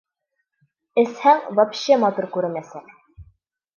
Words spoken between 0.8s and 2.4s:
Эсһәң, вообще матур